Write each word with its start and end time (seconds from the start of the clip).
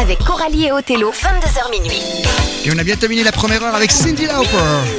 Avec 0.00 0.18
Coralie 0.20 0.66
et 0.66 0.72
Othello, 0.72 1.10
22h 1.10 1.70
minuit. 1.72 2.02
Et 2.64 2.70
on 2.74 2.78
a 2.78 2.84
bien 2.84 2.96
terminé 2.96 3.22
la 3.24 3.32
première 3.32 3.62
heure 3.64 3.74
avec 3.74 3.90
Cindy 3.90 4.26
Lauper. 4.26 4.46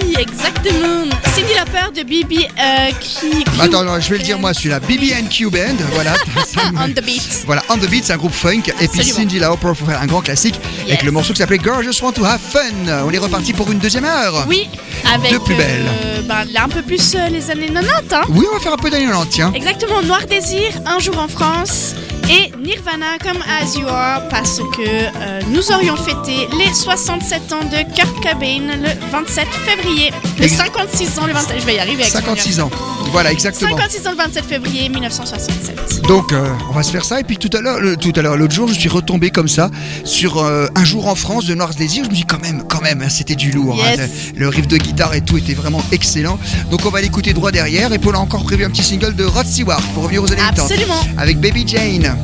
Oui, 0.05 0.15
exactement. 0.17 1.05
Cindy 1.33 1.53
Lauper 1.57 2.01
de 2.01 2.03
Bibi 2.07 2.45
euh, 2.45 2.91
qui. 2.99 3.43
Bah, 3.57 3.63
Attends, 3.65 3.83
non, 3.83 3.99
je 3.99 4.09
vais 4.09 4.17
le 4.17 4.23
dire 4.23 4.37
moi, 4.39 4.53
celui-là. 4.53 4.79
BB&Q 4.81 5.49
Band, 5.49 5.75
voilà. 5.93 6.13
On 6.83 6.89
the 6.89 7.01
beat. 7.03 7.43
Voilà, 7.45 7.63
On 7.69 7.77
the 7.77 7.89
Beat, 7.89 8.05
c'est 8.05 8.13
un 8.13 8.17
groupe 8.17 8.33
funk. 8.33 8.63
Et 8.81 8.87
puis. 8.87 9.03
Cindy 9.03 9.39
Lauper 9.39 9.73
pour 9.75 9.87
faire 9.87 10.01
un 10.01 10.07
grand 10.07 10.21
classique 10.21 10.59
avec 10.81 10.89
Yes. 10.99 11.03
le 11.03 11.11
morceau 11.11 11.33
qui 11.33 11.39
s'appelait 11.39 11.59
Girl 11.63 11.83
Just 11.83 12.01
Want 12.01 12.11
to 12.13 12.25
Have 12.25 12.39
Fun. 12.39 12.59
On 13.05 13.11
est 13.11 13.17
reparti 13.17 13.53
pour 13.53 13.71
une 13.71 13.79
deuxième 13.79 14.05
heure. 14.05 14.45
Oui, 14.47 14.67
avec. 15.13 15.31
De 15.31 15.37
plus 15.37 15.55
belle. 15.55 15.85
euh, 16.03 16.21
ben, 16.23 16.45
là, 16.51 16.63
un 16.63 16.69
peu 16.69 16.81
plus 16.81 17.15
euh, 17.15 17.27
les 17.29 17.49
années 17.51 17.67
90, 17.71 18.13
hein. 18.15 18.21
Oui, 18.29 18.45
on 18.51 18.55
va 18.55 18.61
faire 18.61 18.73
un 18.73 18.77
peu 18.77 18.89
d'année 18.89 19.05
90, 19.05 19.29
tiens. 19.29 19.51
Exactement, 19.53 20.01
Noir 20.01 20.25
Désir, 20.29 20.71
Un 20.85 20.99
jour 20.99 21.17
en 21.19 21.27
France 21.27 21.93
et 22.29 22.51
Nirvana 22.63 23.17
comme 23.21 23.37
As 23.41 23.75
You 23.75 23.87
Are 23.87 24.27
parce 24.29 24.57
que 24.59 24.81
euh, 24.81 25.41
nous 25.49 25.71
aurions 25.71 25.95
fêté 25.95 26.47
les 26.57 26.73
67 26.73 27.53
ans 27.53 27.63
de 27.63 27.77
Kurt 27.95 28.13
Cobain 28.23 28.75
le 28.81 28.89
27 29.11 29.47
février. 29.65 30.11
Le 30.37 30.45
Ex- 30.45 30.55
56 30.55 31.19
ans 31.19 31.25
le 31.25 31.33
27, 31.33 31.59
je 31.59 31.65
vais 31.65 31.75
y 31.75 31.79
arriver 31.79 32.03
avec 32.03 32.13
ce 32.13 32.19
56 32.19 32.59
ans. 32.61 32.69
Voilà, 33.11 33.31
exactement. 33.31 33.71
56 33.75 34.07
ans 34.07 34.11
le 34.11 34.17
27 34.17 34.45
février 34.45 34.89
1967. 34.89 36.01
Donc, 36.03 36.31
euh, 36.31 36.47
on 36.69 36.73
va 36.73 36.83
se 36.83 36.91
faire 36.91 37.03
ça. 37.03 37.19
Et 37.19 37.23
puis 37.23 37.37
tout 37.37 37.49
à 37.57 37.61
l'heure, 37.61 37.79
tout 37.99 38.13
à 38.15 38.21
l'heure, 38.21 38.37
l'autre 38.37 38.53
jour, 38.53 38.67
je 38.67 38.73
suis 38.73 38.89
retombé 38.89 39.31
comme 39.31 39.47
ça 39.47 39.71
sur 40.03 40.37
euh, 40.43 40.67
un 40.75 40.83
jour 40.85 41.07
en 41.07 41.15
France 41.15 41.45
de 41.45 41.55
Noir 41.55 41.73
Désir. 41.73 42.03
Je 42.03 42.09
me 42.09 42.15
dis 42.15 42.25
quand 42.25 42.41
même, 42.41 42.63
quand 42.69 42.81
même, 42.81 43.01
hein, 43.01 43.09
c'était 43.09 43.35
du 43.35 43.51
lourd. 43.51 43.75
hein. 43.83 44.05
Le 44.35 44.47
riff 44.49 44.67
de 44.67 44.77
guitare 44.77 45.15
et 45.15 45.21
tout 45.21 45.37
était 45.37 45.53
vraiment 45.55 45.81
excellent. 45.91 46.37
Donc, 46.69 46.85
on 46.85 46.89
va 46.89 47.01
l'écouter 47.01 47.33
droit 47.33 47.51
derrière. 47.51 47.91
Et 47.93 47.97
Paul 47.99 48.15
a 48.15 48.19
encore 48.19 48.43
prévu 48.43 48.63
un 48.65 48.69
petit 48.69 48.83
single 48.83 49.15
de 49.15 49.23
Rod 49.25 49.47
Stewart 49.47 49.81
pour 49.95 50.03
revenir 50.03 50.21
aux 50.23 50.31
années 50.31 50.41
80 50.41 50.63
Absolument. 50.65 51.01
avec 51.17 51.39
Baby 51.39 51.63
Jane. 51.67 52.15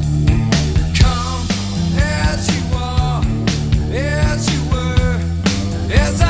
As 5.98 6.25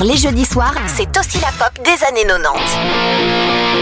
Les 0.00 0.16
jeudis 0.16 0.46
soirs, 0.46 0.74
c'est 0.86 1.14
aussi 1.18 1.38
la 1.40 1.48
pop 1.48 1.70
des 1.84 2.04
années 2.06 2.24
90. 2.26 3.73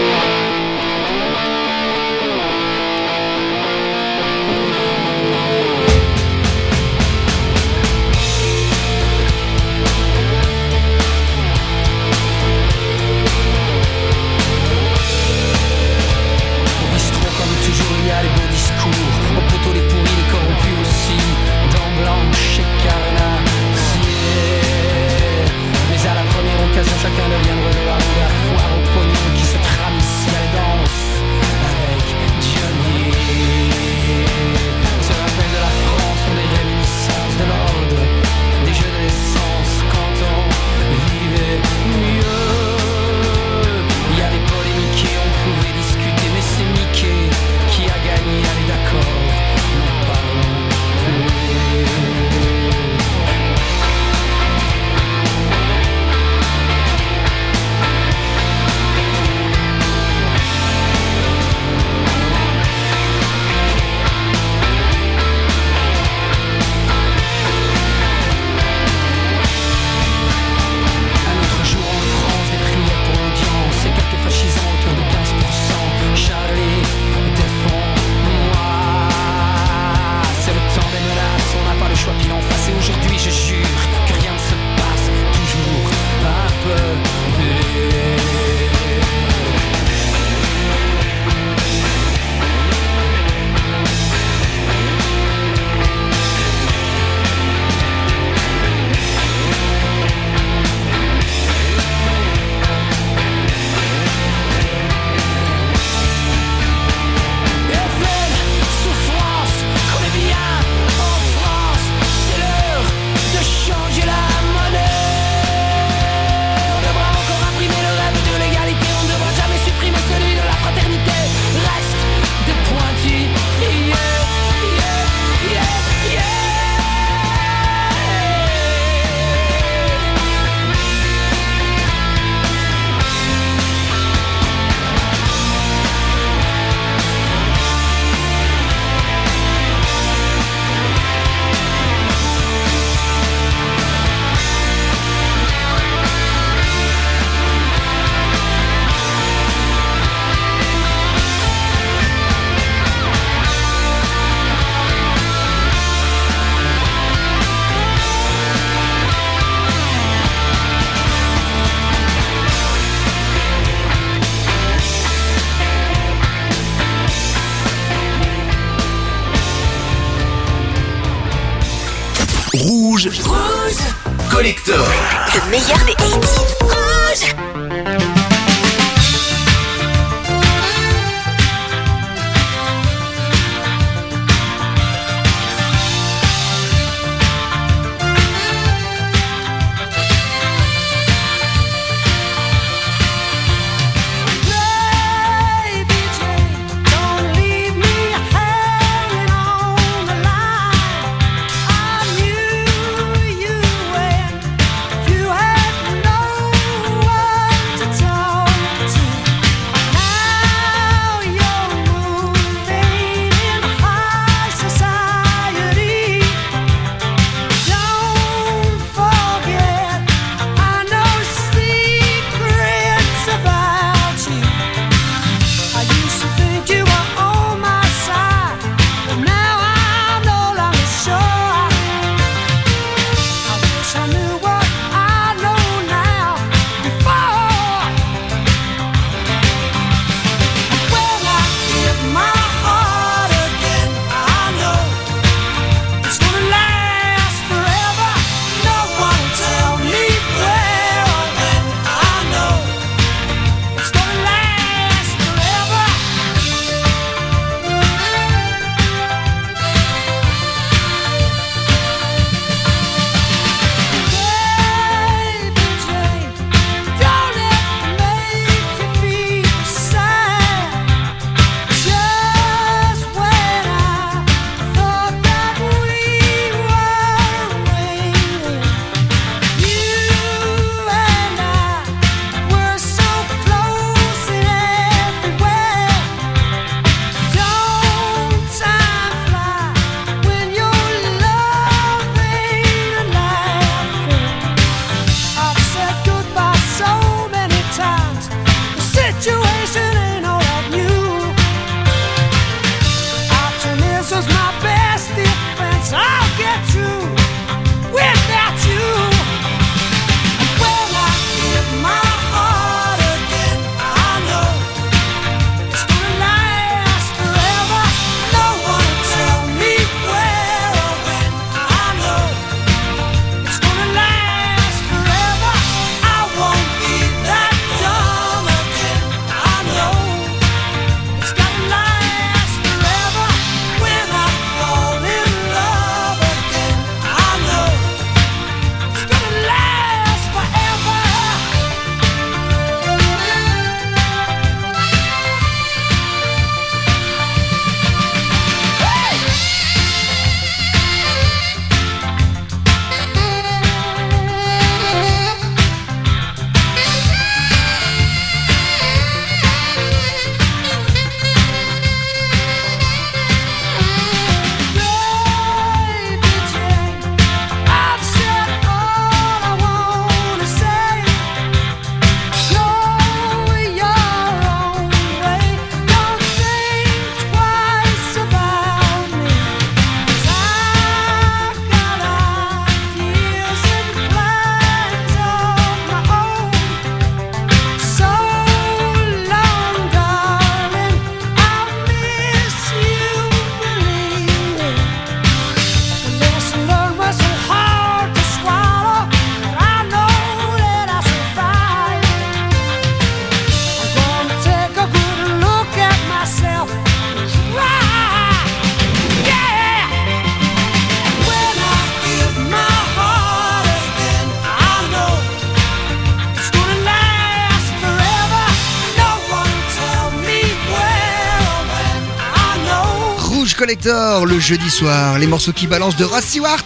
Collector 423.55 424.25
le 424.25 424.39
jeudi 424.39 424.69
soir. 424.69 425.19
Les 425.19 425.27
morceaux 425.27 425.53
qui 425.53 425.67
balancent 425.67 425.95
de 425.95 426.05
Ross 426.05 426.23
Stewart. 426.23 426.65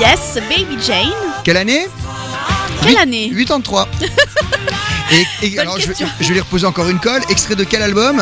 Yes, 0.00 0.38
Baby 0.48 0.78
Jane. 0.84 1.12
Quelle 1.44 1.56
année? 1.56 1.86
Quelle 2.82 2.98
année? 2.98 3.30
83. 3.30 3.88
et, 5.42 5.58
alors, 5.58 5.78
je, 5.78 5.86
vais 5.88 6.34
lui 6.34 6.40
reposer 6.40 6.66
encore 6.66 6.88
une 6.88 6.98
colle. 6.98 7.22
Extrait 7.28 7.56
de 7.56 7.64
quel 7.64 7.82
album? 7.82 8.20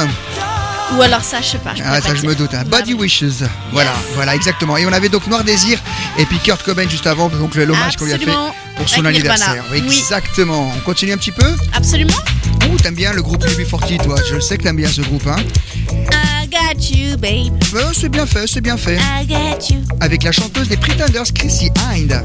Ou 0.96 1.02
alors 1.02 1.22
ça, 1.22 1.40
je 1.40 1.46
sais 1.46 1.58
pas. 1.58 1.74
Ah, 1.84 2.00
ça, 2.00 2.14
je 2.14 2.26
me 2.26 2.34
doute. 2.34 2.52
Hein. 2.54 2.64
Body 2.66 2.94
Wishes. 2.94 3.44
Voilà, 3.72 3.92
voilà, 4.14 4.34
exactement. 4.34 4.76
Et 4.76 4.86
on 4.86 4.92
avait 4.92 5.08
donc 5.08 5.26
Noir 5.28 5.44
Désir 5.44 5.78
et 6.18 6.24
puis 6.24 6.38
Kurt 6.38 6.62
Cobain 6.62 6.88
juste 6.88 7.06
avant, 7.06 7.28
donc 7.28 7.54
l'hommage 7.54 7.96
qu'on 7.96 8.06
lui 8.06 8.12
a 8.12 8.18
fait 8.18 8.32
pour 8.76 8.88
son 8.88 9.04
anniversaire. 9.04 9.64
Exactement. 9.74 10.72
On 10.76 10.80
continue 10.80 11.12
un 11.12 11.18
petit 11.18 11.32
peu? 11.32 11.54
Absolument. 11.72 12.14
Oh, 12.64 12.76
t'aimes 12.82 12.94
bien 12.94 13.12
le 13.12 13.22
groupe 13.22 13.44
UB40, 13.44 14.02
toi. 14.02 14.16
Je 14.28 14.40
sais 14.40 14.58
que 14.58 14.64
t'aimes 14.64 14.76
bien 14.76 14.88
ce 14.88 15.02
groupe. 15.02 15.26
Hein. 15.26 15.36
Euh, 17.74 17.90
c'est 17.92 18.08
bien 18.08 18.26
fait, 18.26 18.46
c'est 18.46 18.60
bien 18.60 18.76
fait. 18.76 18.96
Avec 20.00 20.22
la 20.22 20.30
chanteuse 20.30 20.68
des 20.68 20.76
Pretenders 20.76 21.32
Chrissy 21.34 21.68
Hind. 21.90 22.22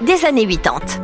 Des 0.00 0.24
années 0.24 0.46
80. 0.46 1.00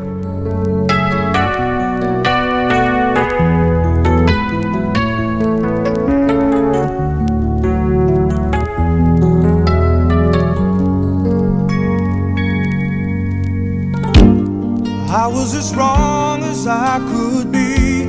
I 15.10 15.26
was 15.26 15.54
as 15.54 15.74
wrong 15.74 16.44
as 16.44 16.66
I 16.66 17.00
could 17.10 17.50
be 17.50 18.04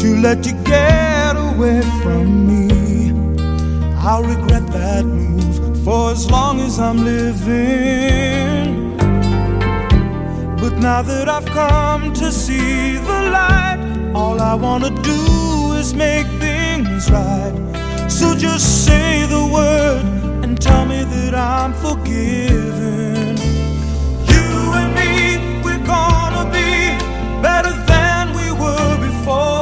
to 0.00 0.20
let 0.20 0.44
you 0.44 0.52
get 0.64 1.36
away 1.36 1.80
from 2.02 2.46
me. 2.46 3.12
I'll 3.96 4.22
regret 4.22 4.66
that 4.72 5.04
move 5.04 5.82
for 5.84 6.10
as 6.10 6.30
long 6.30 6.60
as 6.60 6.78
I'm 6.78 6.98
living. 7.04 8.87
But 10.60 10.76
now 10.78 11.02
that 11.02 11.28
I've 11.28 11.46
come 11.46 12.12
to 12.14 12.32
see 12.32 12.96
the 12.96 13.20
light, 13.30 13.78
all 14.14 14.40
I 14.40 14.54
wanna 14.54 14.90
do 15.02 15.72
is 15.74 15.94
make 15.94 16.26
things 16.40 17.10
right. 17.10 17.54
So 18.08 18.34
just 18.34 18.84
say 18.84 19.24
the 19.26 19.46
word 19.46 20.04
and 20.44 20.60
tell 20.60 20.84
me 20.84 21.04
that 21.04 21.34
I'm 21.34 21.72
forgiven. 21.74 23.36
You 24.32 24.48
and 24.80 24.90
me, 24.98 25.62
we're 25.64 25.86
gonna 25.86 26.44
be 26.50 26.72
better 27.40 27.74
than 27.86 28.32
we 28.38 28.50
were 28.62 28.96
before. 29.06 29.57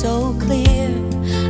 So 0.00 0.34
clear. 0.40 0.88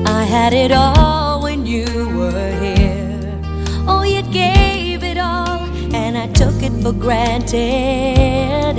I 0.06 0.24
had 0.24 0.52
it 0.52 0.72
all 0.72 1.40
when 1.40 1.64
you 1.64 1.86
were 2.18 2.50
here. 2.58 3.40
Oh, 3.86 4.02
you 4.02 4.22
gave 4.22 5.04
it 5.04 5.18
all, 5.18 5.60
and 5.94 6.18
I 6.18 6.26
took 6.32 6.60
it 6.60 6.72
for 6.82 6.92
granted. 6.92 8.74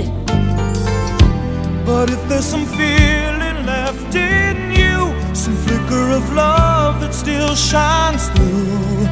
But 1.86 2.10
if 2.10 2.20
there's 2.28 2.44
some 2.44 2.66
feeling 2.66 3.64
left 3.64 4.14
in 4.14 4.56
you, 4.80 4.94
some 5.34 5.56
flicker 5.64 6.06
of 6.18 6.24
love 6.34 7.00
that 7.00 7.14
still 7.14 7.54
shines 7.54 8.28
through, 8.34 9.08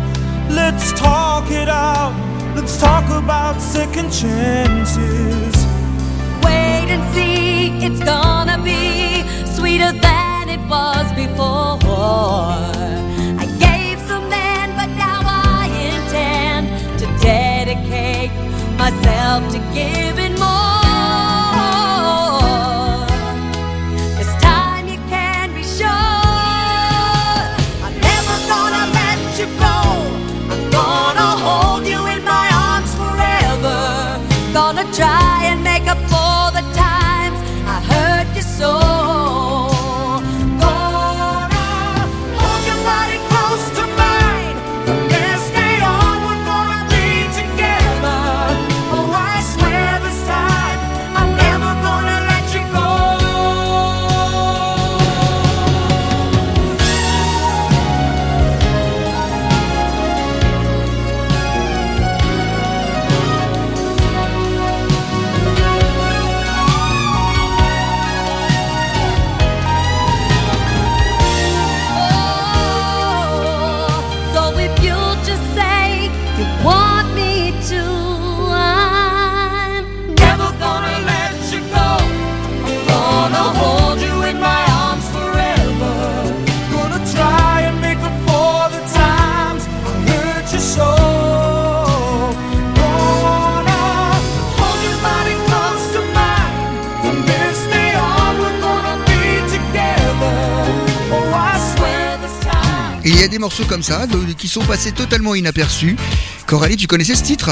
let's 0.55 0.93
talk 0.93 1.51
it 1.51 1.71
out. 1.71 2.13
Let's 2.55 2.79
talk 2.79 3.07
about 3.09 3.63
second 3.63 4.11
chances. 4.13 5.55
Wait 6.45 6.89
and 6.95 7.05
see, 7.15 7.83
it's 7.87 8.05
gonna 8.05 8.59
be 8.63 9.01
sweeter 9.61 9.90
was 10.81 11.07
before. 11.25 12.57
I 13.43 13.47
gave 13.67 13.99
some 14.11 14.27
then, 14.37 14.67
but 14.79 14.91
now 15.07 15.21
I 15.61 15.65
intend 15.93 16.65
to 17.01 17.07
dedicate 17.31 18.33
myself 18.83 19.41
to 19.55 19.59
giving 19.79 20.35
morceaux 103.51 103.65
comme 103.65 103.83
ça 103.83 104.07
de- 104.07 104.33
qui 104.35 104.47
sont 104.47 104.61
passés 104.63 104.93
totalement 104.93 105.35
inaperçus. 105.35 105.97
Coralie, 106.47 106.77
tu 106.77 106.87
connaissais 106.87 107.17
ce 107.17 107.25
titre? 107.25 107.51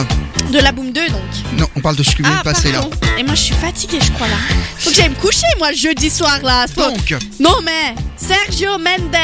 De 0.53 0.59
la 0.61 0.71
Boom 0.71 0.93
2 0.93 1.09
donc. 1.09 1.21
Non, 1.59 1.67
on 1.75 1.81
parle 1.81 1.97
de 1.97 2.05
ce 2.05 2.15
qui 2.15 2.23
vient 2.23 2.31
Ah, 2.37 2.39
de 2.39 2.45
passer 2.45 2.71
là. 2.71 2.83
Et 3.19 3.25
moi 3.25 3.35
je 3.35 3.41
suis 3.41 3.55
fatiguée, 3.57 3.99
je 4.01 4.13
crois 4.13 4.29
là. 4.29 4.37
Faut 4.79 4.91
que 4.91 4.97
j'aille 4.97 5.09
me 5.09 5.17
coucher 5.17 5.47
moi 5.59 5.73
jeudi 5.73 6.09
soir 6.09 6.39
là. 6.45 6.67
Faut- 6.73 6.83
Donc, 6.83 7.17
Non 7.41 7.57
mais 7.65 7.97
Sergio 8.17 8.79
Mendes. 8.79 9.17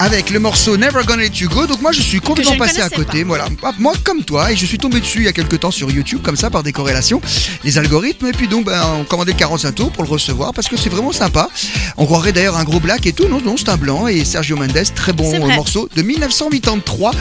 Avec 0.00 0.30
le 0.30 0.38
morceau 0.38 0.76
Never 0.76 1.02
Gonna 1.04 1.22
Let 1.24 1.30
You 1.40 1.48
Go, 1.48 1.66
donc 1.66 1.80
moi 1.82 1.92
je 1.92 2.00
suis 2.02 2.20
complètement 2.20 2.52
je 2.54 2.58
passé 2.58 2.80
à 2.80 2.88
côté. 2.88 3.22
pas. 3.22 3.28
Voilà, 3.28 3.48
Ah, 3.62 3.72
moi 3.78 3.92
comme 4.04 4.22
toi, 4.22 4.52
et 4.52 4.56
je 4.56 4.64
suis 4.64 4.78
tombé 4.78 5.00
dessus 5.00 5.18
il 5.18 5.24
y 5.24 5.28
a 5.28 5.32
quelques 5.32 5.60
temps 5.60 5.70
sur 5.70 5.90
YouTube, 5.90 6.20
comme 6.22 6.36
ça, 6.36 6.50
par 6.50 6.62
des 6.62 6.72
corrélations, 6.72 7.20
les 7.64 7.78
algorithmes. 7.78 8.26
Et 8.26 8.32
puis 8.32 8.46
donc, 8.48 8.64
ben, 8.66 8.80
on 9.00 9.04
commandait 9.04 9.32
45 9.34 9.74
tours 9.74 9.90
pour 9.90 10.04
le 10.04 10.08
recevoir 10.08 10.54
parce 10.54 10.68
que 10.68 10.76
c'est 10.76 10.88
vraiment 10.88 11.12
sympa. 11.12 11.48
On 11.96 12.06
croirait 12.06 12.32
d'ailleurs 12.32 12.56
un 12.56 12.64
gros 12.64 12.80
black 12.80 13.06
et 13.06 13.12
tout. 13.12 13.26
Non, 13.28 13.40
non, 13.40 13.56
c'est 13.56 13.68
un 13.70 13.76
blanc. 13.76 14.06
Et 14.06 14.24
Sergio 14.24 14.56
Mendes, 14.56 14.78
très 14.94 15.12
bon 15.12 15.46
morceau 15.54 15.88
de 15.94 16.02
1983. 16.02 17.12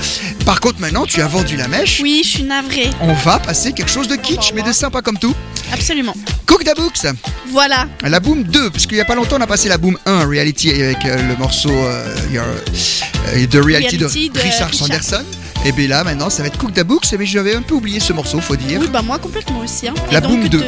Par 0.45 0.59
contre, 0.59 0.79
maintenant, 0.79 1.05
tu 1.05 1.21
as 1.21 1.27
vendu 1.27 1.55
la 1.55 1.67
mèche. 1.67 1.99
Oui, 2.01 2.21
je 2.23 2.29
suis 2.29 2.43
navrée. 2.43 2.89
On 3.01 3.13
va 3.13 3.39
passer 3.39 3.73
quelque 3.73 3.91
chose 3.91 4.07
de 4.07 4.15
kitsch, 4.15 4.51
mais 4.53 4.61
de 4.61 4.71
sympa 4.71 5.01
comme 5.01 5.17
tout. 5.17 5.35
Absolument. 5.73 6.13
Cook 6.45 6.63
the 6.63 6.75
Books, 6.77 7.06
Voilà. 7.51 7.88
la 8.01 8.19
Boom 8.19 8.43
2, 8.43 8.69
parce 8.69 8.86
qu'il 8.86 8.97
y 8.97 9.01
a 9.01 9.06
pas 9.06 9.15
longtemps 9.15 9.36
on 9.38 9.41
a 9.41 9.47
passé 9.47 9.67
la 9.69 9.77
Boom 9.77 9.97
1, 10.06 10.25
Reality, 10.25 10.71
avec 10.71 11.06
euh, 11.06 11.27
le 11.30 11.36
morceau 11.38 11.69
euh, 11.69 12.15
Your- 12.32 12.43
euh, 12.45 13.45
de 13.47 13.60
Reality, 13.60 13.97
Reality 13.97 14.30
de, 14.30 14.34
de 14.34 14.39
Richard 14.39 14.69
Richard. 14.69 14.73
Sanderson. 14.73 15.23
Et 15.65 15.71
bien 15.71 15.88
là 15.88 16.03
maintenant 16.03 16.30
ça 16.30 16.41
va 16.43 16.47
être 16.47 16.58
Cook 16.58 16.73
the 16.73 16.84
Books, 16.84 17.08
mais 17.19 17.25
j'avais 17.25 17.56
un 17.56 17.62
peu 17.62 17.73
oublié 17.75 17.99
ce 17.99 18.13
morceau, 18.13 18.39
faut 18.39 18.56
dire. 18.56 18.80
Oui, 18.80 18.88
bah 18.91 19.01
moi 19.01 19.19
complètement 19.19 19.60
aussi. 19.60 19.88
hein. 19.88 19.93
La 20.12 20.21
donc 20.21 20.32
Boom 20.39 20.47
2. 20.49 20.58
de 20.58 20.65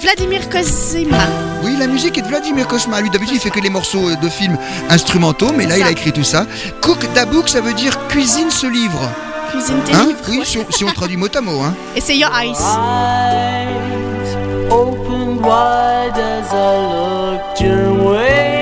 Vladimir 0.00 0.48
Kozima. 0.50 1.18
Oui, 1.62 1.76
la 1.78 1.86
musique 1.86 2.18
est 2.18 2.22
de 2.22 2.26
Vladimir 2.28 2.66
Kosma. 2.66 3.00
Lui 3.00 3.10
d'habitude 3.10 3.36
il 3.36 3.40
fait 3.40 3.50
que 3.50 3.60
les 3.60 3.70
morceaux 3.70 4.10
de 4.16 4.28
films 4.28 4.58
instrumentaux, 4.90 5.52
mais 5.56 5.66
là 5.66 5.78
il 5.78 5.84
a 5.84 5.90
écrit 5.90 6.12
tout 6.12 6.24
ça. 6.24 6.46
Cook 6.80 6.98
the 7.14 7.28
Book, 7.30 7.48
ça 7.48 7.60
veut 7.60 7.74
dire 7.74 7.96
cuisine 8.08 8.50
ce 8.50 8.66
livre. 8.66 9.08
Cuisine 9.52 9.76
tes 9.84 9.92
Hein 9.94 10.06
livres. 10.08 10.18
oui, 10.28 10.38
ouais. 10.38 10.44
si 10.44 10.58
on, 10.58 10.66
si 10.70 10.82
on 10.84 10.92
traduit 10.92 11.16
mot 11.18 11.28
à 11.32 11.40
mot. 11.40 11.60
Hein. 11.62 11.74
Et 11.94 12.00
c'est 12.00 12.16
Your 12.16 12.30
Eyes. 12.34 13.91
opened 14.72 15.44
wide 15.44 16.16
as 16.16 16.48
I 16.50 16.72
looked 16.94 17.60
your 17.60 17.88
way. 18.10 18.52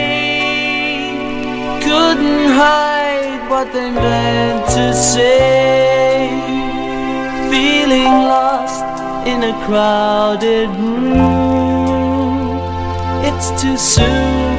Couldn't 1.87 2.49
hide 2.63 3.49
what 3.49 3.73
they 3.73 3.91
meant 3.91 4.65
to 4.77 4.93
say. 4.93 6.29
Feeling 7.53 8.15
lost 8.35 8.85
in 9.33 9.39
a 9.53 9.55
crowded 9.67 10.69
room. 10.81 12.59
It's 13.29 13.49
too 13.63 13.77
soon. 13.77 14.50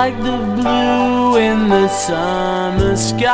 like 0.00 0.18
the 0.30 0.38
blue 0.58 1.36
in 1.38 1.58
the 1.70 1.88
summer 1.88 2.94
skies 2.94 3.26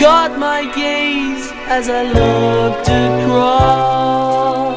caught 0.00 0.32
my 0.48 0.60
gaze 0.74 1.46
as 1.76 1.84
I 1.88 2.02
looked 2.18 2.88
across, 3.06 4.76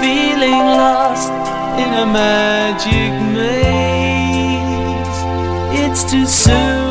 feeling 0.00 0.64
lost 0.82 1.34
in 1.82 1.90
a 2.04 2.06
magic 2.22 3.12
maze. 3.36 5.18
It's 5.82 6.02
too 6.10 6.24
soon. 6.24 6.83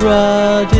crowded. 0.00 0.79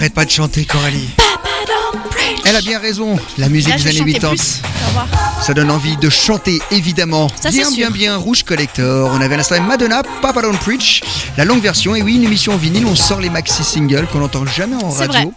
Arrête 0.00 0.14
pas 0.14 0.24
de 0.24 0.30
chanter, 0.30 0.64
Coralie. 0.64 1.10
Elle 2.46 2.56
a 2.56 2.60
bien 2.62 2.78
raison. 2.78 3.18
La 3.36 3.48
musique 3.50 3.68
Là, 3.70 3.76
des 3.76 3.88
années 3.88 3.98
chanter 3.98 4.12
80, 4.14 4.30
plus. 4.30 4.38
Tu 4.62 4.62
vas 4.84 4.90
voir. 4.92 5.06
ça 5.42 5.52
donne 5.52 5.70
envie 5.70 5.96
de 5.98 6.08
chanter, 6.08 6.60
évidemment. 6.70 7.28
Ça, 7.40 7.50
bien, 7.50 7.70
bien, 7.70 7.90
bien, 7.90 8.16
Rouge 8.16 8.42
Collector. 8.44 9.10
On 9.12 9.20
avait 9.20 9.34
à 9.34 9.36
l'instant 9.36 9.60
Madonna, 9.60 10.02
Papa 10.22 10.40
Don't 10.40 10.56
Preach, 10.58 11.02
la 11.36 11.44
longue 11.44 11.60
version. 11.60 11.94
Et 11.94 12.02
oui, 12.02 12.14
une 12.16 12.24
émission 12.24 12.54
en 12.54 12.56
vinyle, 12.56 12.86
on 12.86 12.96
sort 12.96 13.20
les 13.20 13.28
maxi 13.28 13.62
singles 13.62 14.06
qu'on 14.10 14.20
n'entend 14.20 14.46
jamais 14.46 14.82
en 14.82 14.88
radio. 14.88 15.32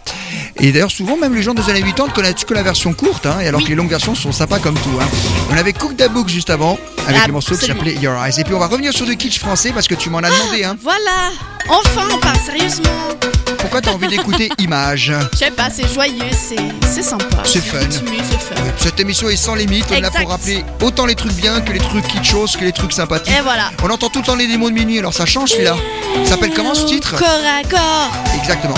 Et 0.56 0.72
d'ailleurs, 0.72 0.90
souvent, 0.90 1.16
même 1.18 1.34
les 1.34 1.42
gens 1.42 1.52
des 1.52 1.68
années 1.68 1.82
80 1.82 2.08
connaissent 2.14 2.44
que 2.46 2.54
la 2.54 2.62
version 2.62 2.94
courte, 2.94 3.26
hein, 3.26 3.36
et 3.42 3.48
alors 3.48 3.58
Oui. 3.58 3.64
que 3.64 3.70
les 3.70 3.76
longues 3.76 3.90
versions 3.90 4.14
sont 4.14 4.32
sympas 4.32 4.60
comme 4.60 4.76
tout. 4.78 4.98
hein. 5.00 5.06
On 5.52 5.56
avait 5.58 5.72
Cook 5.74 5.96
the 5.96 6.08
Book 6.10 6.28
juste 6.28 6.48
avant, 6.48 6.78
avec 7.06 7.20
Ah, 7.22 7.26
le 7.26 7.32
morceau 7.34 7.54
qui 7.56 7.66
s'appelait 7.66 7.96
Your 7.96 8.14
Eyes. 8.24 8.40
Et 8.40 8.44
puis 8.44 8.54
on 8.54 8.58
va 8.60 8.68
revenir 8.68 8.92
sur 8.94 9.04
du 9.04 9.16
kitsch 9.16 9.38
français 9.40 9.72
parce 9.72 9.86
que 9.88 9.94
tu 9.94 10.08
m'en 10.10 10.18
as 10.20 10.30
demandé. 10.30 10.64
Hein. 10.64 10.76
Voilà. 10.82 11.30
Enfin, 11.68 12.08
on 12.14 12.18
parle 12.18 12.38
sérieusement. 12.38 12.88
Pourquoi 13.64 13.80
t'as 13.80 13.92
envie 13.92 14.08
d'écouter 14.08 14.50
Image 14.58 15.10
Je 15.32 15.38
sais 15.38 15.50
pas, 15.50 15.70
c'est 15.70 15.88
joyeux, 15.90 16.30
c'est 16.32 17.02
sympa. 17.02 17.38
C'est 17.44 17.62
fun. 17.64 17.78
rythmé. 17.78 18.18
Cette 18.76 19.00
émission 19.00 19.30
est 19.30 19.36
sans 19.36 19.54
limite, 19.54 19.86
on 19.90 19.94
est 19.94 20.00
là 20.02 20.10
pour 20.10 20.28
rappeler 20.28 20.62
autant 20.82 21.06
les 21.06 21.14
trucs 21.14 21.32
bien 21.32 21.62
que 21.62 21.72
les 21.72 21.78
trucs 21.78 22.06
kitschos, 22.06 22.58
que 22.58 22.64
les 22.64 22.72
trucs 22.72 22.92
sympathiques. 22.92 23.34
Et 23.34 23.40
voilà. 23.40 23.70
On 23.82 23.88
entend 23.88 24.10
tout 24.10 24.18
le 24.18 24.26
temps 24.26 24.36
les 24.36 24.48
démos 24.48 24.68
de 24.68 24.74
minuit, 24.74 24.98
alors 24.98 25.14
ça 25.14 25.24
change 25.24 25.52
celui-là. 25.52 25.76
Ça 26.24 26.32
s'appelle 26.32 26.52
comment 26.54 26.74
ce 26.74 26.84
titre? 26.84 27.16
Corps 27.16 27.26
à 27.26 27.66
corps. 27.66 28.12
Exactement. 28.38 28.76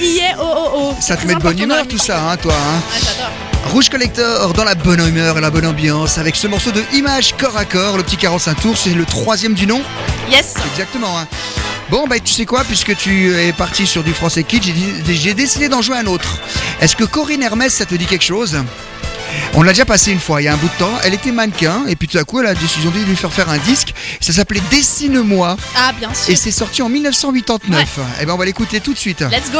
Les 0.00 0.20
oh, 0.40 0.42
oh, 0.56 0.68
oh. 0.74 0.94
Ça 1.00 1.16
te 1.16 1.26
met 1.26 1.34
de 1.34 1.40
bonne 1.40 1.58
humeur 1.58 1.86
tout 1.86 1.98
ça, 1.98 2.30
hein, 2.30 2.36
toi. 2.36 2.54
hein. 2.54 2.80
Ouais, 2.92 3.00
j'adore. 3.04 3.30
Rouge 3.72 3.88
Collector 3.88 4.52
dans 4.52 4.64
la 4.64 4.74
bonne 4.74 5.00
humeur 5.06 5.38
et 5.38 5.40
la 5.40 5.50
bonne 5.50 5.66
ambiance 5.66 6.18
avec 6.18 6.36
ce 6.36 6.46
morceau 6.46 6.70
de 6.70 6.82
Image 6.92 7.34
corps 7.36 7.56
à 7.56 7.64
corps, 7.64 7.96
le 7.96 8.02
petit 8.02 8.16
45 8.16 8.60
tours, 8.60 8.76
c'est 8.76 8.90
le 8.94 9.04
troisième 9.04 9.54
du 9.54 9.66
nom. 9.66 9.80
Yes. 10.30 10.54
Exactement. 10.72 11.18
hein. 11.18 11.26
Bon, 11.90 12.06
bah 12.06 12.18
tu 12.18 12.32
sais 12.32 12.46
quoi, 12.46 12.64
puisque 12.64 12.96
tu 12.96 13.34
es 13.36 13.52
parti 13.52 13.86
sur 13.86 14.02
du 14.02 14.12
français 14.12 14.42
kid, 14.44 14.62
j'ai 15.06 15.34
décidé 15.34 15.68
d'en 15.68 15.82
jouer 15.82 15.98
un 15.98 16.06
autre. 16.06 16.38
Est-ce 16.80 16.96
que 16.96 17.04
Corinne 17.04 17.42
Hermès, 17.42 17.72
ça 17.74 17.84
te 17.84 17.94
dit 17.94 18.06
quelque 18.06 18.24
chose? 18.24 18.58
On 19.54 19.62
l'a 19.62 19.72
déjà 19.72 19.84
passé 19.84 20.10
une 20.12 20.18
fois, 20.20 20.42
il 20.42 20.44
y 20.44 20.48
a 20.48 20.52
un 20.52 20.56
bout 20.56 20.68
de 20.68 20.78
temps. 20.78 20.92
Elle 21.04 21.14
était 21.14 21.30
mannequin, 21.32 21.84
et 21.86 21.96
puis 21.96 22.08
tout 22.08 22.18
à 22.18 22.24
coup, 22.24 22.40
elle 22.40 22.46
a 22.46 22.54
décision 22.54 22.90
de 22.90 22.98
lui 22.98 23.16
faire 23.16 23.32
faire 23.32 23.48
un 23.48 23.58
disque. 23.58 23.94
Ça 24.20 24.32
s'appelait 24.32 24.60
Dessine-moi, 24.70 25.56
Ah, 25.76 25.92
bien 25.98 26.12
sûr. 26.12 26.32
et 26.32 26.36
c'est 26.36 26.50
sorti 26.50 26.82
en 26.82 26.88
1989. 26.88 27.98
Et 28.20 28.26
ben 28.26 28.32
on 28.34 28.36
va 28.36 28.44
l'écouter 28.44 28.80
tout 28.80 28.92
de 28.92 28.98
suite. 28.98 29.20
Let's 29.20 29.50
go. 29.52 29.58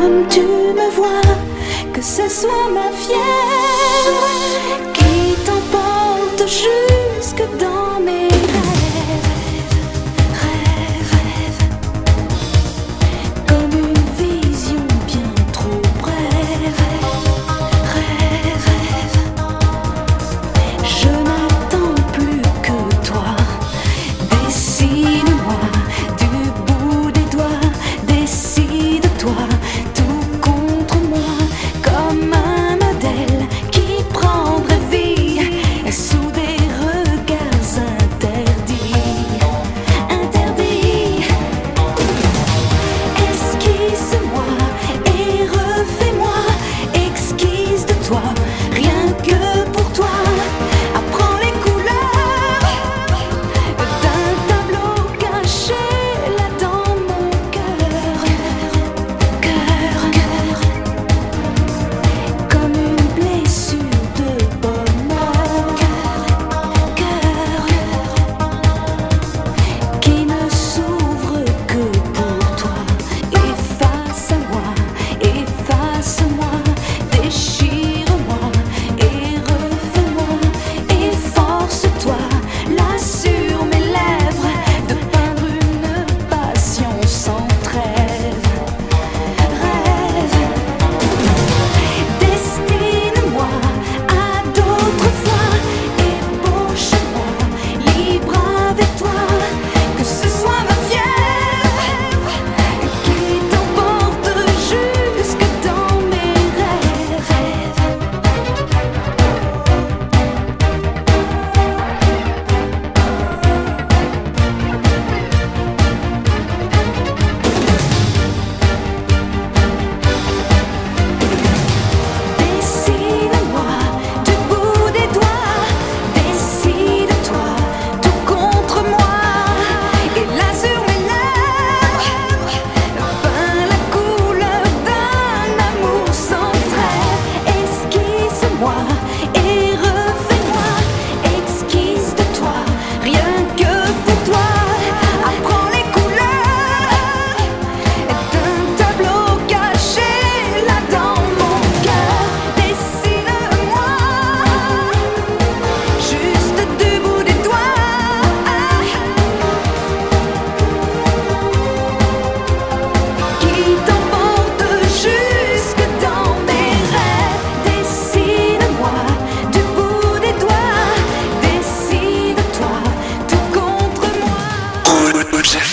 Comme 0.00 0.26
tu 0.28 0.40
me 0.40 0.90
vois, 0.90 1.34
que 1.92 2.00
ce 2.00 2.26
soit 2.28 2.68
ma 2.72 2.90
fièvre 3.02 4.28
qui 4.94 5.34
t'emporte 5.46 6.48
jusque 6.48 7.44
dans 7.58 8.00
mes 8.00 8.29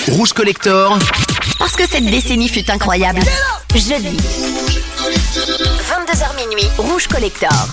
Rouge. 0.09 0.33
Collector. 0.33 0.97
Parce 1.59 1.75
que 1.75 1.87
cette 1.87 2.05
décennie 2.05 2.49
fut 2.49 2.69
incroyable. 2.71 3.19
Jeudi. 3.75 4.17
22h 4.97 6.47
minuit. 6.47 6.67
Rouge 6.77 7.07
Collector. 7.07 7.67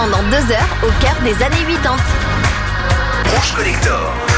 pendant 0.00 0.22
deux 0.30 0.52
heures 0.52 0.76
au 0.82 0.90
cœur 0.98 1.14
des 1.22 1.34
années 1.44 1.76
80. 1.82 1.96
Collector. 3.54 4.29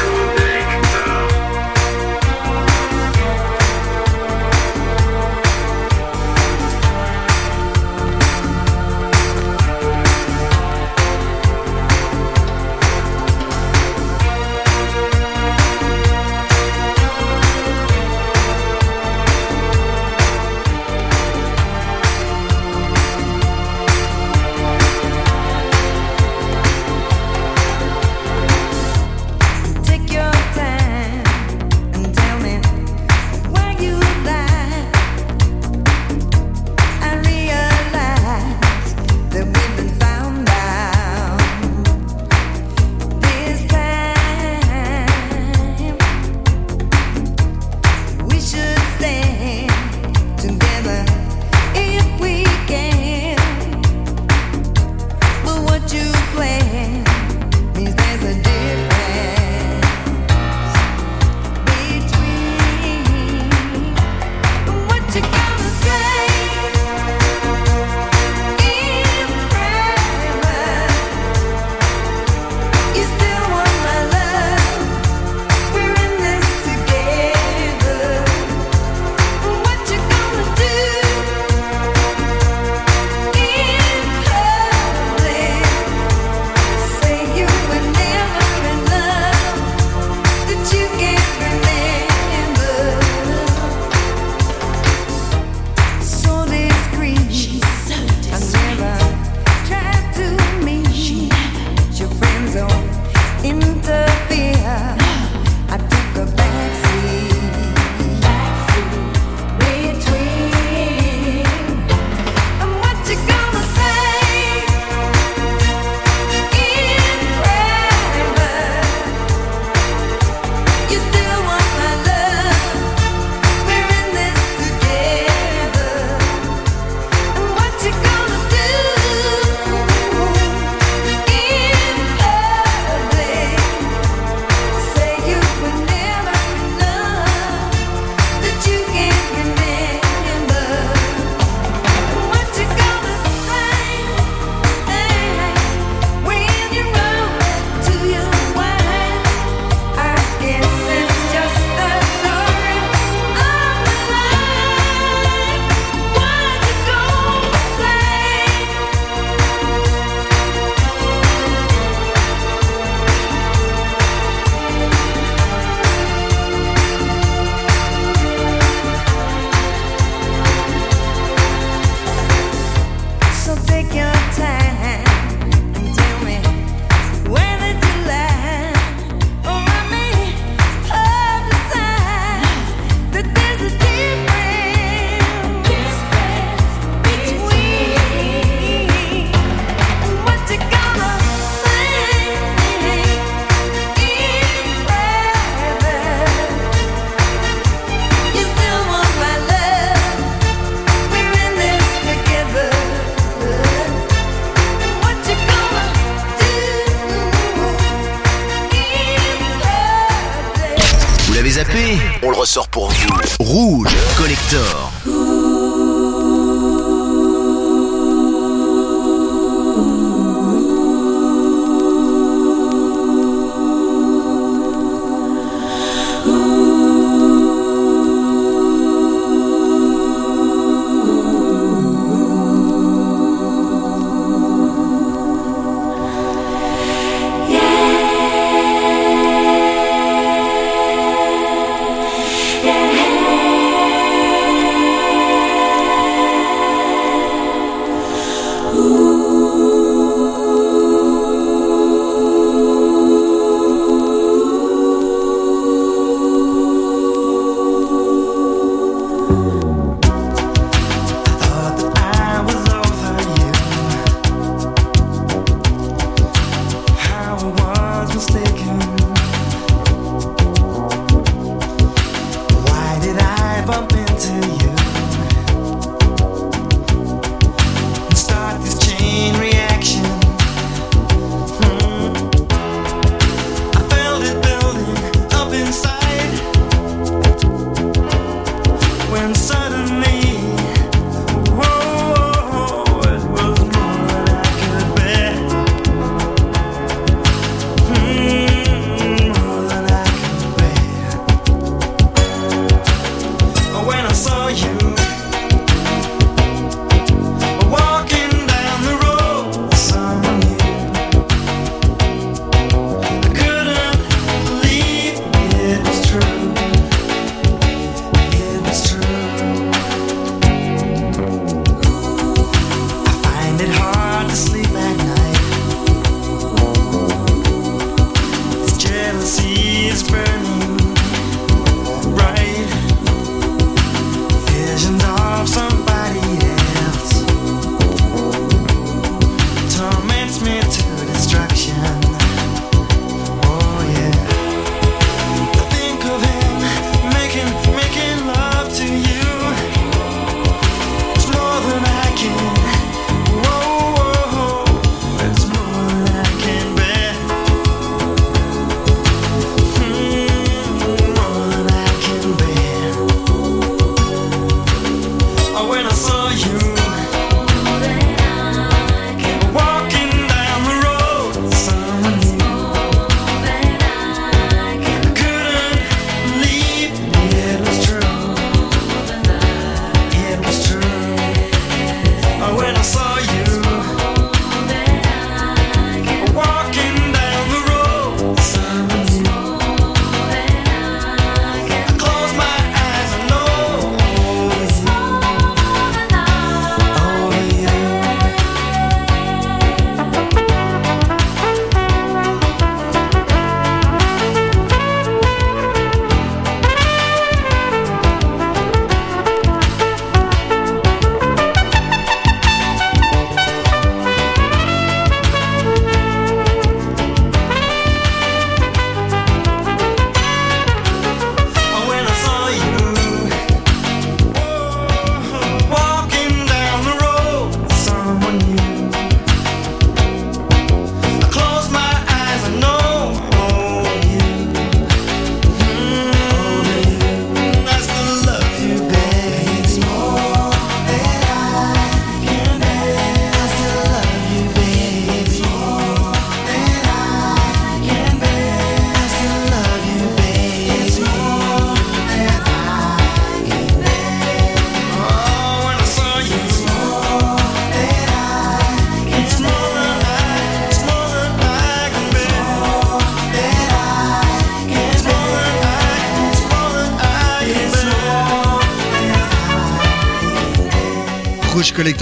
Collector. 214.53 215.12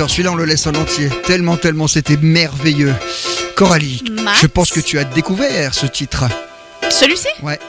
Collector. 0.02 0.10
Celui-là, 0.10 0.32
on 0.32 0.36
le 0.36 0.46
laisse 0.46 0.66
en 0.68 0.74
entier. 0.74 1.10
Tellement, 1.26 1.58
tellement, 1.58 1.88
c'était 1.88 2.18
merveilleux. 2.18 2.94
Coralie, 3.56 4.04
Max 4.24 4.42
je 4.42 4.48
pense 4.48 4.72
que 4.72 4.80
tu 4.80 4.98
as 4.98 5.04
découvert 5.04 5.74
ce 5.74 5.86
titre. 5.86 6.26
Celui-ci? 6.90 7.28
Ouais. 7.44 7.60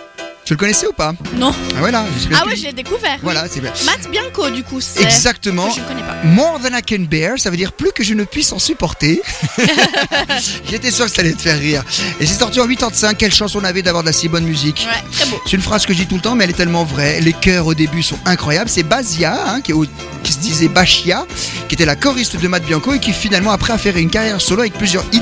Tu 0.44 0.54
le 0.54 0.58
connaissais 0.58 0.88
ou 0.88 0.92
pas 0.92 1.12
Non. 1.36 1.54
Ah 1.76 1.78
voilà. 1.78 2.04
je 2.18 2.34
Ah 2.34 2.44
ouais, 2.46 2.56
je 2.56 2.64
l'ai 2.64 2.72
découvert. 2.72 3.16
Voilà, 3.22 3.44
c'est 3.48 3.60
bien. 3.60 3.70
Matt 3.86 4.10
Bianco, 4.10 4.50
du 4.50 4.64
coup, 4.64 4.80
c'est. 4.80 5.02
Exactement. 5.02 5.70
Je 5.70 5.80
ne 5.80 5.86
connais 5.86 6.02
pas. 6.02 6.16
More 6.24 6.58
than 6.60 6.76
I 6.76 6.82
can 6.82 7.04
bear, 7.08 7.38
ça 7.38 7.48
veut 7.48 7.56
dire 7.56 7.72
plus 7.72 7.92
que 7.92 8.02
je 8.02 8.12
ne 8.14 8.24
puisse 8.24 8.50
en 8.52 8.58
supporter. 8.58 9.22
J'étais 10.68 10.90
sûr 10.90 11.04
que 11.06 11.10
ça 11.12 11.20
allait 11.20 11.32
te 11.32 11.42
faire 11.42 11.58
rire. 11.58 11.84
Et 12.20 12.26
c'est 12.26 12.38
sorti 12.38 12.60
en 12.60 12.66
85. 12.66 13.16
Quelle 13.16 13.32
chance 13.32 13.54
on 13.54 13.62
avait 13.64 13.82
d'avoir 13.82 14.02
de 14.02 14.08
la 14.08 14.12
si 14.12 14.28
bonne 14.28 14.44
musique. 14.44 14.86
Ouais, 14.90 15.02
très 15.12 15.26
beau. 15.30 15.40
C'est 15.46 15.52
une 15.56 15.62
phrase 15.62 15.86
que 15.86 15.92
je 15.92 15.98
dis 15.98 16.06
tout 16.06 16.16
le 16.16 16.20
temps, 16.20 16.34
mais 16.34 16.44
elle 16.44 16.50
est 16.50 16.54
tellement 16.54 16.84
vraie. 16.84 17.20
Les 17.20 17.32
chœurs 17.32 17.66
au 17.66 17.74
début 17.74 18.02
sont 18.02 18.18
incroyables. 18.24 18.68
C'est 18.68 18.82
Bazia, 18.82 19.34
hein, 19.46 19.60
qui, 19.60 19.70
est 19.70 19.74
au- 19.74 19.86
qui 20.24 20.32
se 20.32 20.38
disait 20.38 20.68
Bachia, 20.68 21.24
qui 21.68 21.74
était 21.76 21.84
la 21.86 21.94
choriste 21.96 22.36
de 22.40 22.48
Matt 22.48 22.64
Bianco 22.64 22.92
et 22.94 22.98
qui 22.98 23.12
finalement 23.12 23.52
après 23.52 23.72
a 23.72 23.78
fait 23.78 23.90
une 24.00 24.10
carrière 24.10 24.40
solo 24.40 24.62
avec 24.62 24.72
plusieurs 24.74 25.04
hits. 25.12 25.20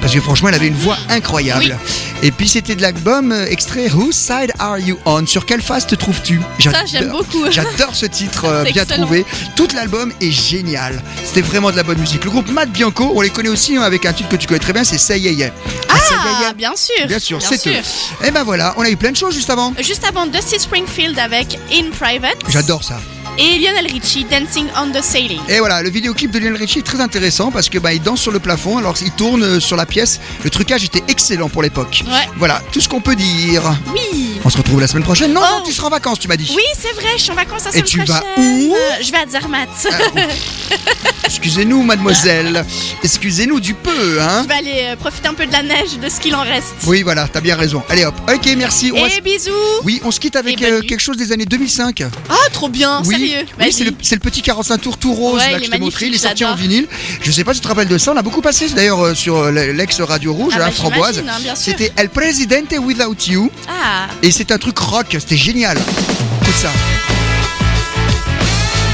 Parce 0.00 0.12
que 0.12 0.20
franchement, 0.20 0.48
elle 0.48 0.54
avait 0.56 0.66
une 0.68 0.74
voix 0.74 0.96
incroyable. 1.08 1.76
Et 2.22 2.30
puis 2.30 2.48
c'était 2.48 2.74
de 2.74 2.82
l'album 2.82 3.30
euh, 3.30 3.46
extrait 3.46 3.88
Whose 3.90 4.14
Side 4.14 4.52
Are 4.58 4.78
You 4.78 4.98
On? 5.04 5.26
Sur 5.26 5.44
quelle 5.46 5.60
face 5.62 5.86
te 5.86 5.94
trouves-tu? 5.94 6.40
Ça, 6.62 6.70
j'aime 6.86 7.04
J'adore- 7.04 7.18
beaucoup. 7.24 7.44
J'adore 7.50 7.94
ce 7.94 8.06
titre 8.06 8.46
euh, 8.46 8.64
bien 8.64 8.82
excellent. 8.82 9.02
trouvé. 9.04 9.24
Tout 9.54 9.68
l'album 9.74 10.12
est 10.20 10.30
génial. 10.30 11.00
C'était 11.24 11.42
vraiment 11.42 11.70
de 11.70 11.76
la 11.76 11.82
bonne 11.82 11.98
musique. 11.98 12.24
Le 12.24 12.30
groupe 12.30 12.48
Matt 12.50 12.70
Bianco, 12.70 13.12
on 13.14 13.20
les 13.20 13.30
connaît 13.30 13.48
aussi 13.50 13.76
hein, 13.76 13.82
avec 13.82 14.06
un 14.06 14.12
titre 14.12 14.28
que 14.30 14.36
tu 14.36 14.46
connais 14.46 14.60
très 14.60 14.72
bien, 14.72 14.82
c'est 14.84 14.98
Say 14.98 15.20
Yeah 15.20 15.32
Yeah. 15.32 15.50
Ah, 15.88 15.94
Yeah 15.96 16.18
Ah, 16.24 16.40
Yeah. 16.42 16.52
bien 16.54 16.72
sûr. 16.76 17.06
Bien 17.06 17.18
sûr, 17.18 17.40
c'est 17.42 17.66
eux. 17.68 17.74
Et 18.26 18.30
ben 18.30 18.44
voilà, 18.44 18.74
on 18.78 18.82
a 18.82 18.90
eu 18.90 18.96
plein 18.96 19.12
de 19.12 19.16
choses 19.16 19.34
juste 19.34 19.50
avant. 19.50 19.74
Juste 19.80 20.04
avant 20.04 20.26
Dusty 20.26 20.58
Springfield 20.58 21.18
avec 21.18 21.58
In 21.72 21.90
Private. 21.98 22.38
J'adore 22.48 22.82
ça. 22.82 22.98
Et 23.38 23.58
Lionel 23.58 23.86
Richie, 23.92 24.24
Dancing 24.30 24.66
on 24.76 24.90
the 24.90 25.02
Sailing. 25.02 25.40
Et 25.48 25.58
voilà, 25.58 25.82
le 25.82 25.90
vidéoclip 25.90 26.30
de 26.30 26.38
Lionel 26.38 26.56
Richie 26.56 26.78
est 26.78 26.82
très 26.82 27.00
intéressant 27.00 27.50
parce 27.50 27.68
que 27.68 27.78
bah, 27.78 27.92
il 27.92 28.00
danse 28.02 28.20
sur 28.20 28.32
le 28.32 28.38
plafond, 28.38 28.78
alors 28.78 28.94
il 29.02 29.10
tourne 29.12 29.42
euh, 29.42 29.60
sur 29.60 29.76
la 29.76 29.84
pièce. 29.84 30.20
Le 30.42 30.48
trucage 30.50 30.84
était 30.84 31.02
excellent 31.08 31.48
pour 31.50 31.62
l'époque. 31.62 32.02
Ouais. 32.06 32.12
Voilà, 32.38 32.62
tout 32.72 32.80
ce 32.80 32.88
qu'on 32.88 33.00
peut 33.00 33.14
dire. 33.16 33.62
Oui. 33.92 34.38
On 34.44 34.48
se 34.50 34.56
retrouve 34.56 34.80
la 34.80 34.86
semaine 34.86 35.02
prochaine. 35.04 35.32
Non, 35.32 35.40
Oh. 35.44 35.58
non, 35.58 35.62
tu 35.64 35.72
seras 35.72 35.88
en 35.88 35.90
vacances, 35.90 36.18
tu 36.18 36.28
m'as 36.28 36.36
dit. 36.36 36.50
Oui, 36.56 36.62
c'est 36.78 36.92
vrai, 36.94 37.10
je 37.16 37.22
suis 37.22 37.30
en 37.30 37.34
vacances 37.34 37.64
la 37.64 37.70
Et 37.70 37.72
semaine 37.74 37.84
tu 37.86 38.04
vas 38.04 38.20
prochaine. 38.20 38.42
où? 38.68 38.74
Euh, 38.74 38.78
Je 39.02 39.12
vais 39.12 39.18
à 39.18 39.26
Zermatt. 39.28 39.68
Excusez-nous, 41.24 41.82
mademoiselle. 41.82 42.64
Excusez-nous 43.02 43.60
du 43.60 43.74
peu, 43.74 44.20
hein. 44.20 44.42
je 44.44 44.48
vais 44.48 44.54
aller 44.54 44.80
euh, 44.92 44.96
profiter 44.96 45.28
un 45.28 45.34
peu 45.34 45.46
de 45.46 45.52
la 45.52 45.62
neige, 45.62 45.98
de 46.02 46.08
ce 46.08 46.20
qu'il 46.20 46.34
en 46.34 46.42
reste. 46.42 46.74
Oui, 46.86 47.02
voilà, 47.02 47.28
t'as 47.28 47.40
bien 47.40 47.56
raison. 47.56 47.82
Allez 47.88 48.04
hop. 48.04 48.14
Ok, 48.32 48.48
merci. 48.56 48.92
On 48.94 49.00
va 49.00 49.08
Et 49.08 49.10
se- 49.10 49.20
bisous. 49.20 49.50
Oui, 49.84 50.00
on 50.04 50.10
se 50.10 50.20
quitte 50.20 50.36
avec 50.36 50.60
Et 50.62 50.66
euh, 50.70 50.80
quelque 50.80 51.00
chose 51.00 51.16
des 51.16 51.32
années 51.32 51.44
2005. 51.44 52.04
Ah, 52.28 52.34
trop 52.52 52.68
bien, 52.68 53.02
oui, 53.04 53.25
oui 53.60 53.72
c'est 53.72 53.84
le, 53.84 53.92
c'est 54.02 54.14
le 54.14 54.20
petit 54.20 54.42
45 54.42 54.78
tours 54.78 54.98
tout 54.98 55.12
rose 55.14 55.40
Ouais, 55.40 55.52
là, 55.52 55.58
que 55.58 55.64
je 55.64 55.70
t'ai 55.70 55.78
montré. 55.78 56.06
Il 56.06 56.14
est 56.14 56.18
sorti 56.18 56.44
en 56.44 56.54
vinyle. 56.54 56.86
Je 57.22 57.30
sais 57.30 57.44
pas 57.44 57.52
si 57.54 57.60
tu 57.60 57.64
te 57.64 57.68
rappelles 57.68 57.88
de 57.88 57.98
ça. 57.98 58.12
On 58.12 58.16
a 58.16 58.22
beaucoup 58.22 58.40
passé 58.42 58.68
d'ailleurs 58.70 59.04
euh, 59.04 59.14
sur 59.14 59.36
euh, 59.36 59.50
l'ex 59.50 60.00
Radio 60.00 60.32
Rouge, 60.32 60.54
Ah 60.56 60.62
hein, 60.62 60.66
bah, 60.66 60.70
Framboise. 60.72 61.18
hein. 61.26 61.54
C'était 61.54 61.92
El 61.96 62.08
Presidente 62.10 62.74
Without 62.78 63.16
You. 63.28 63.50
Ah, 63.68 64.06
Et 64.22 64.30
c'est 64.30 64.50
un 64.52 64.58
truc 64.58 64.78
rock. 64.78 65.06
C'était 65.18 65.36
génial. 65.36 65.76
Tout 66.44 66.52
ça. 66.60 66.70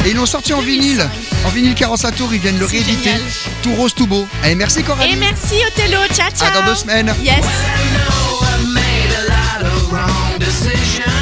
Et 0.05 0.11
ils 0.11 0.16
l'ont 0.16 0.26
sorti 0.26 0.53
en 0.53 0.61
vinyle. 0.61 1.07
En 1.45 1.49
vinyle 1.51 1.74
45 1.74 2.16
tours. 2.16 2.30
Ils 2.33 2.41
viennent 2.41 2.59
le 2.59 2.66
rééditer. 2.66 3.11
génial. 3.11 3.20
Tout 3.62 3.74
rose, 3.74 3.95
tout 3.95 4.07
beau. 4.07 4.26
Allez, 4.43 4.55
merci 4.57 4.83
Coralie. 4.83 5.12
et 5.12 5.16
merci 5.16 5.55
Othello, 5.68 5.99
ciao 6.12 6.30
ciao. 6.37 6.49
À 6.49 6.61
dans 6.61 6.66
deux 6.66 6.74
semaines. 6.74 7.12
Yes. 7.22 7.37
Yes, 10.41 11.21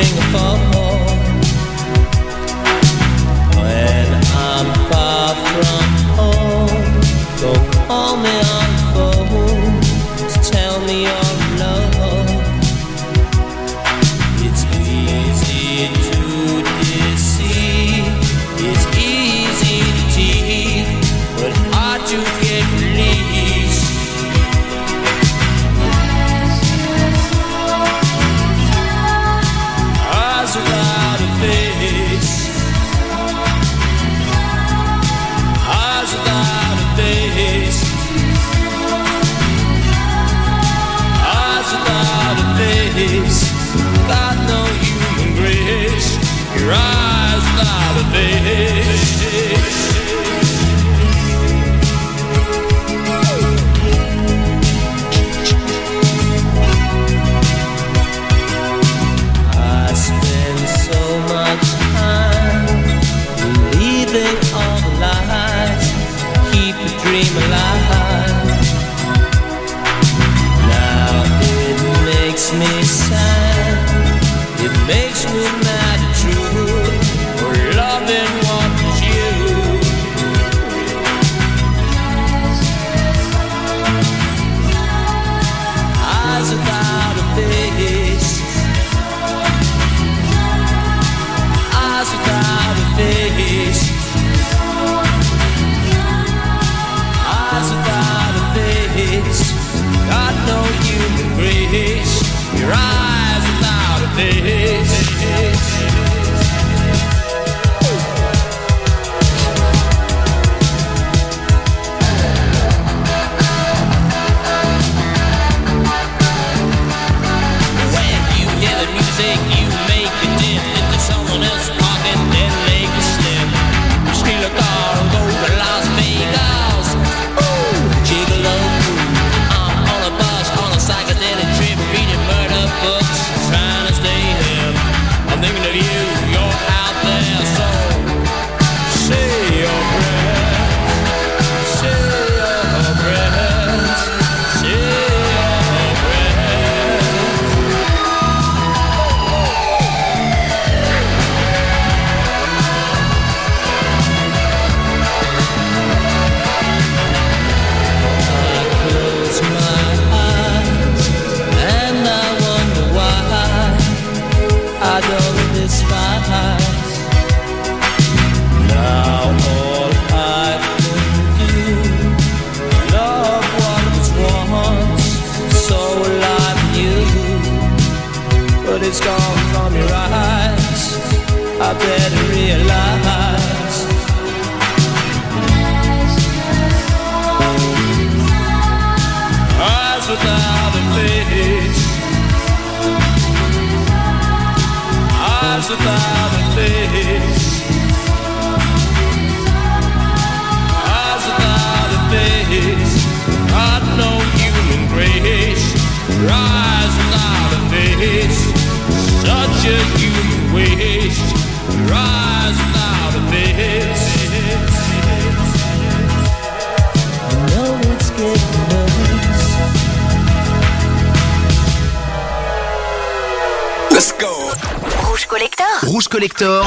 Rouge 225.83 226.07
collector. 226.07 226.61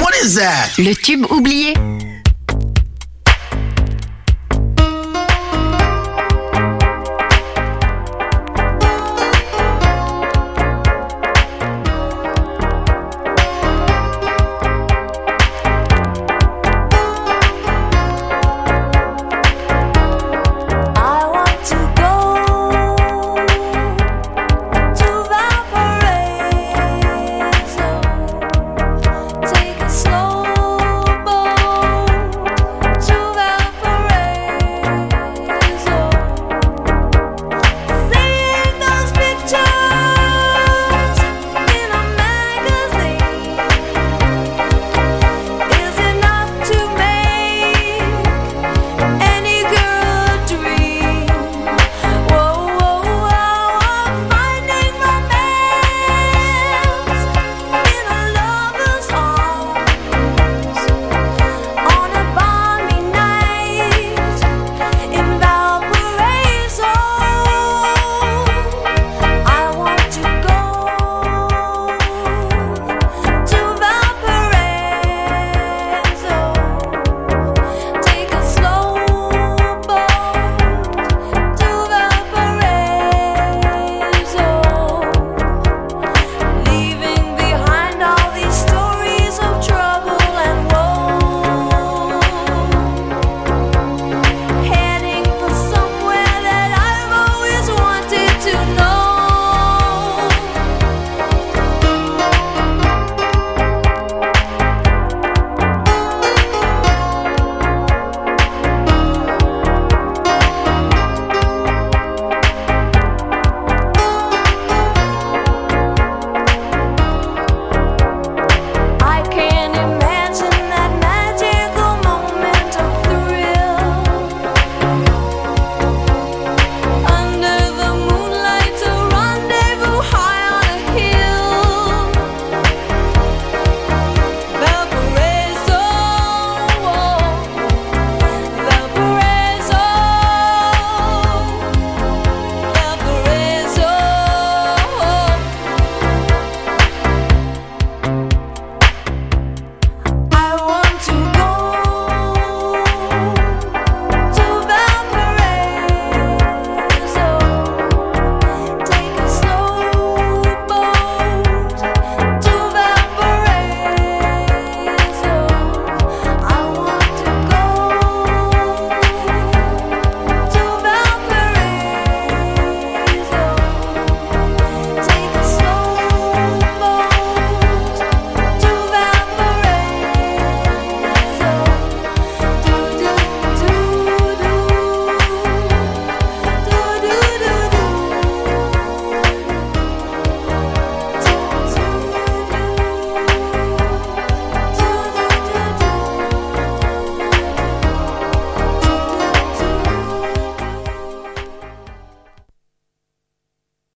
What 0.00 0.14
is 0.22 0.34
that? 0.34 0.70
Le 0.78 0.94
tube 0.94 1.26
oublié. 1.30 1.74